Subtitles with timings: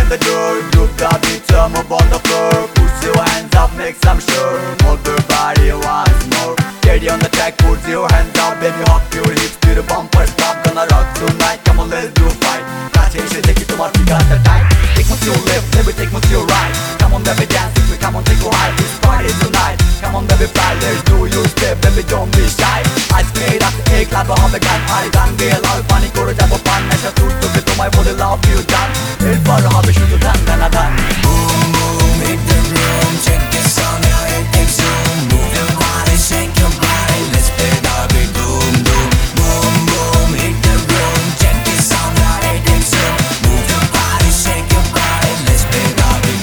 [0.00, 2.68] in the dirt You got the thumb move on the floor.
[2.76, 4.58] Put your hands up, make some sure.
[4.84, 6.56] Move your body once more.
[6.80, 8.60] Steady on the track, put your hands up.
[8.60, 12.28] Baby, hop your hips to the bumper stop Gonna rock tonight, come on, let's do
[12.42, 12.62] fight.
[12.92, 13.92] Catch it, shake it, got
[14.30, 15.41] the time Take control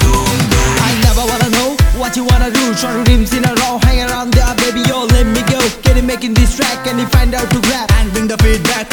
[0.00, 0.38] Doom
[0.86, 2.74] I never wanna know what you wanna do.
[2.74, 5.60] To rims in a row, hang around there Baby, yo, let me go.
[5.82, 6.86] Get it making this track?
[6.86, 7.90] And you find out to grab?
[7.98, 8.83] And bring the feedback,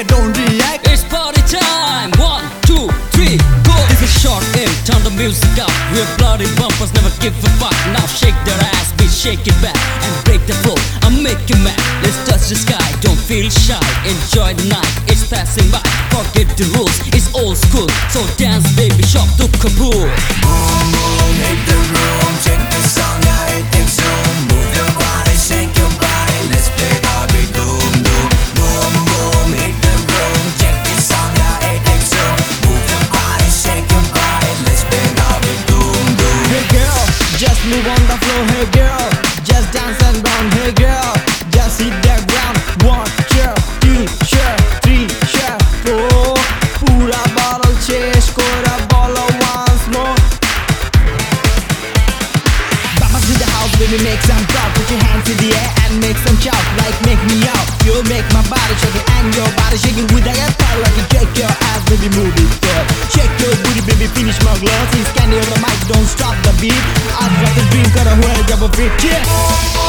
[0.00, 2.10] nigga, don't react It's party time!
[2.18, 3.74] One, two, three, go!
[3.90, 5.70] It's a Short Em', turn the music up.
[5.92, 7.74] We're bloody bumpers, never give a fuck.
[7.92, 10.78] Now shake their ass, bitch, shake it back and break the floor.
[11.02, 11.78] I'm making mad.
[12.02, 13.80] Let's touch the sky, don't feel shy.
[14.04, 15.82] Enjoy the night, it's passing by.
[16.12, 17.88] Forget the rules, it's old school.
[18.10, 21.19] So dance, baby, shop to Kabul.
[37.69, 39.05] move on the floor Hey girl,
[39.43, 41.11] just dance and round Hey girl,
[41.49, 43.51] just hit the ground One, two,
[43.81, 46.33] two, sure, three, sure, four
[46.79, 50.17] পুরা বরল শেষ করে বলো once more
[52.99, 55.18] Back to the house, baby, make some talk Put your hands
[68.40, 68.58] Since
[68.96, 69.79] candy on